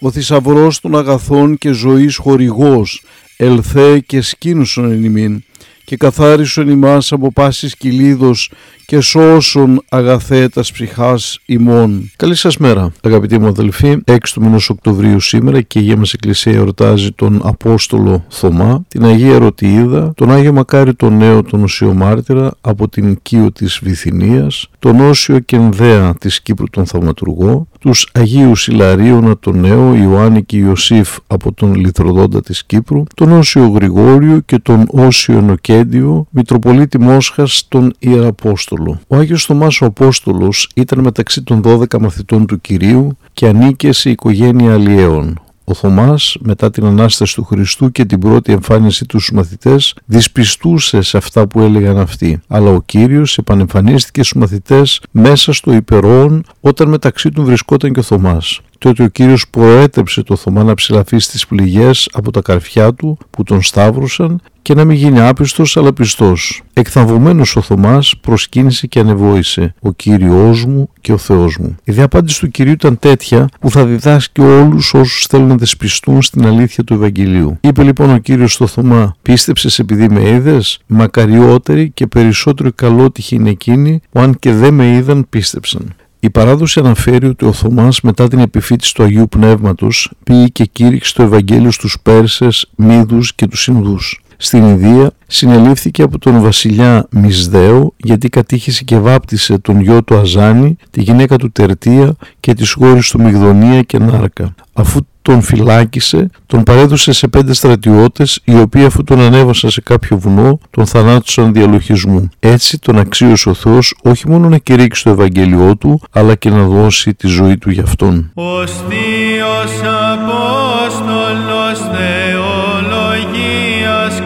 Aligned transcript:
ο 0.00 0.10
θησαυρός 0.10 0.80
των 0.80 0.96
αγαθών 0.96 1.58
και 1.58 1.70
ζωής 1.72 2.16
χορηγός, 2.16 3.02
ελθέ 3.36 3.98
και 3.98 4.20
σκήνουσον 4.20 4.90
εν 4.90 5.04
ημίν, 5.04 5.42
και 5.90 5.96
καθάρισον 5.96 6.68
ημάς 6.68 7.12
από 7.12 7.32
πάσης 7.32 7.76
κυλίδος 7.76 8.50
και 8.86 9.00
σώσον 9.00 9.82
αγαθέτας 9.88 10.72
ψυχάς 10.72 11.38
ημών. 11.46 12.10
Καλή 12.16 12.34
σας 12.34 12.56
μέρα 12.56 12.92
αγαπητοί 13.02 13.38
μου 13.38 13.46
αδελφοί, 13.46 13.96
6 14.04 14.32
του 14.32 14.42
μήνος 14.42 14.70
Οκτωβρίου 14.70 15.20
σήμερα 15.20 15.60
και 15.60 15.78
η 15.78 15.82
Αγία 15.82 15.96
μας 15.96 16.12
Εκκλησία 16.12 16.52
εορτάζει 16.52 17.12
τον 17.12 17.40
Απόστολο 17.44 18.24
Θωμά, 18.28 18.84
την 18.88 19.04
Αγία 19.04 19.38
Ρωτιίδα, 19.38 20.12
τον 20.16 20.30
Άγιο 20.30 20.52
Μακάρι 20.52 20.94
τον 20.94 21.16
Νέο 21.16 21.42
τον 21.42 21.62
Οσιο 21.62 21.94
Μάρτυρα 21.94 22.50
από 22.60 22.88
την 22.88 23.18
Κίο 23.22 23.52
της 23.52 23.80
Βυθινίας, 23.82 24.66
τον 24.78 25.00
Όσιο 25.00 25.38
Κενδέα 25.38 26.14
της 26.14 26.42
Κύπρου 26.42 26.66
τον 26.66 26.86
Θαυματουργό, 26.86 27.68
τους 27.80 28.08
Αγίους 28.12 28.66
Ιλαρίωνα 28.68 29.38
τον 29.38 29.60
Νέο, 29.60 29.94
Ιωάννη 29.94 30.44
και 30.44 30.56
Ιωσήφ 30.56 31.16
από 31.26 31.52
τον 31.52 31.74
Λιθροδόντα 31.74 32.40
της 32.40 32.64
Κύπρου, 32.64 33.02
τον 33.14 33.32
Όσιο 33.32 33.66
Γρηγόριο 33.68 34.40
και 34.40 34.58
τον 34.58 34.86
Όσιο 34.90 35.38
Ενοκέντιο, 35.38 36.26
Μητροπολίτη 36.30 36.98
Μόσχας 36.98 37.64
τον 37.68 37.92
Ιεραπόστολο. 37.98 39.00
Ο 39.06 39.16
Άγιος 39.16 39.44
Θωμάς 39.44 39.80
ο 39.80 39.86
Απόστολος 39.86 40.68
ήταν 40.74 41.00
μεταξύ 41.00 41.42
των 41.42 41.62
12 41.64 41.98
μαθητών 42.00 42.46
του 42.46 42.60
Κυρίου 42.60 43.16
και 43.32 43.46
ανήκε 43.46 43.92
σε 43.92 44.10
οικογένεια 44.10 44.72
αλλιέων. 44.72 45.40
Ο 45.70 45.74
Θωμάς 45.74 46.36
μετά 46.40 46.70
την 46.70 46.84
Ανάσταση 46.84 47.34
του 47.34 47.44
Χριστού 47.44 47.90
και 47.90 48.04
την 48.04 48.18
πρώτη 48.18 48.52
εμφάνιση 48.52 49.06
τους 49.06 49.22
στους 49.22 49.36
μαθητές 49.36 49.94
δυσπιστούσε 50.06 51.02
σε 51.02 51.16
αυτά 51.16 51.46
που 51.46 51.60
έλεγαν 51.60 51.98
αυτοί. 51.98 52.40
Αλλά 52.46 52.70
ο 52.70 52.80
Κύριος 52.80 53.38
επανεμφανίστηκε 53.38 54.22
στους 54.22 54.40
μαθητές 54.40 55.00
μέσα 55.10 55.52
στο 55.52 55.72
υπερόν 55.72 56.44
όταν 56.60 56.88
μεταξύ 56.88 57.30
του 57.30 57.44
βρισκόταν 57.44 57.92
και 57.92 57.98
ο 57.98 58.02
Θωμάς 58.02 58.60
τότε 58.80 59.02
ο 59.02 59.06
Κύριος 59.06 59.48
προέτρεψε 59.50 60.22
το 60.22 60.36
Θωμά 60.36 60.62
να 60.64 60.74
ψηλαφεί 60.74 61.18
στις 61.18 61.46
πληγές 61.46 62.08
από 62.12 62.30
τα 62.30 62.40
καρφιά 62.40 62.94
του 62.94 63.18
που 63.30 63.42
τον 63.42 63.62
σταύρωσαν 63.62 64.40
και 64.62 64.74
να 64.74 64.84
μην 64.84 64.96
γίνει 64.96 65.20
άπιστος 65.20 65.76
αλλά 65.76 65.92
πιστός. 65.92 66.62
Εκθαμβωμένος 66.72 67.56
ο 67.56 67.60
Θωμάς 67.60 68.14
προσκύνησε 68.20 68.86
και 68.86 68.98
ανεβόησε 69.00 69.74
«Ο 69.80 69.92
Κύριος 69.92 70.64
μου 70.64 70.88
και 71.00 71.12
ο 71.12 71.16
Θεός 71.16 71.56
μου». 71.58 71.76
Η 71.84 71.92
διαπάντηση 71.92 72.40
του 72.40 72.50
Κυρίου 72.50 72.72
ήταν 72.72 72.98
τέτοια 72.98 73.48
που 73.60 73.70
θα 73.70 73.84
διδάσκει 73.84 74.40
όλους 74.40 74.94
όσους 74.94 75.26
θέλουν 75.26 75.46
να 75.46 75.56
δεσπιστούν 75.56 76.22
στην 76.22 76.46
αλήθεια 76.46 76.84
του 76.84 76.94
Ευαγγελίου. 76.94 77.58
Είπε 77.60 77.82
λοιπόν 77.82 78.10
ο 78.10 78.18
Κύριος 78.18 78.52
στο 78.52 78.66
Θωμά 78.66 79.16
«Πίστεψες 79.22 79.78
επειδή 79.78 80.08
με 80.08 80.28
είδες, 80.28 80.80
μακαριότεροι 80.86 81.90
και 81.90 82.06
περισσότερο 82.06 82.70
καλότυχοι 82.74 83.34
είναι 83.34 83.50
εκείνοι 83.50 84.00
που 84.10 84.20
αν 84.20 84.38
και 84.38 84.52
δεν 84.52 84.74
με 84.74 84.94
είδαν 84.94 85.26
πίστεψαν». 85.28 85.94
Η 86.20 86.30
παράδοση 86.30 86.80
αναφέρει 86.80 87.26
ότι 87.26 87.44
ο 87.44 87.52
Θωμάς 87.52 88.00
μετά 88.00 88.28
την 88.28 88.38
επιφύτηση 88.38 88.94
του 88.94 89.02
Αγίου 89.02 89.28
Πνεύματος 89.28 90.10
πήγε 90.24 90.46
και 90.46 90.64
κήρυξε 90.64 91.14
το 91.14 91.22
Ευαγγέλιο 91.22 91.70
στους 91.70 91.96
Πέρσες, 92.02 92.70
Μίδους 92.76 93.34
και 93.34 93.46
τους 93.46 93.66
Ινδούς. 93.66 94.20
Στην 94.36 94.64
Ινδία 94.64 95.10
συνελήφθηκε 95.26 96.02
από 96.02 96.18
τον 96.18 96.40
βασιλιά 96.40 97.06
Μισδαίο 97.10 97.92
γιατί 97.96 98.28
κατήχησε 98.28 98.84
και 98.84 98.98
βάπτισε 98.98 99.58
τον 99.58 99.80
γιο 99.80 100.02
του 100.02 100.16
Αζάνη, 100.16 100.76
τη 100.90 101.02
γυναίκα 101.02 101.36
του 101.36 101.52
Τερτία 101.52 102.16
και 102.40 102.54
τις 102.54 102.74
γόρες 102.78 103.10
του 103.10 103.20
Μιγδονία 103.20 103.82
και 103.82 103.98
Νάρκα. 103.98 104.54
Αφού 104.72 105.00
τον 105.22 105.42
φυλάκισε, 105.42 106.30
τον 106.46 106.62
παρέδωσε 106.62 107.12
σε 107.12 107.28
πέντε 107.28 107.54
στρατιώτες 107.54 108.40
οι 108.44 108.54
οποίοι 108.54 108.84
αφού 108.84 109.04
τον 109.04 109.20
ανέβασαν 109.20 109.70
σε 109.70 109.80
κάποιο 109.80 110.18
βουνό 110.18 110.58
τον 110.70 110.86
θανάτωσαν 110.86 111.52
διαλογισμού. 111.52 112.28
Έτσι 112.38 112.78
τον 112.78 112.98
αξίωσε 112.98 113.48
ο 113.48 113.54
Θεός 113.54 113.94
όχι 114.02 114.28
μόνο 114.28 114.48
να 114.48 114.58
κηρύξει 114.58 115.04
το 115.04 115.10
Ευαγγέλιό 115.10 115.76
του 115.76 116.00
αλλά 116.12 116.34
και 116.34 116.50
να 116.50 116.62
δώσει 116.62 117.14
τη 117.14 117.26
ζωή 117.26 117.58
του 117.58 117.70
για 117.70 117.82
αυτόν. 117.82 118.30
Ο 118.34 118.66
Θείος 118.66 119.72
Απόστολος 120.12 121.78
Θεολογίας 121.92 123.02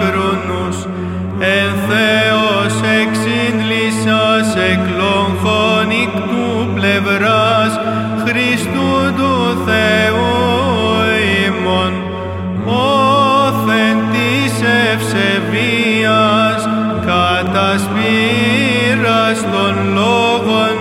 Κρονούς 0.00 0.76
εν 1.38 1.70
Θεός 1.88 2.74
εξήνλησας 3.00 4.56
εκλογχών 4.56 5.90
του 6.14 6.72
πλευράς 6.74 7.72
Χριστού 8.24 8.91
ευσεβίας 14.94 16.60
κατασπήρας 17.06 17.88
των 19.52 19.74
λόγων 19.94 20.74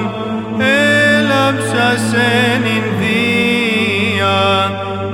έλαψας 1.17 2.03
εν 2.13 2.63
Ινδία 2.77 4.39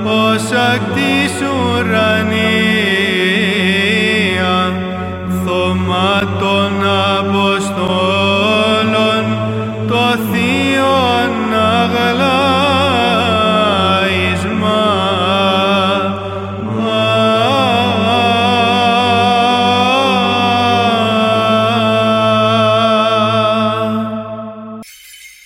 ως 0.04 0.44
ακτής 0.72 1.34
ουρανία 1.42 2.37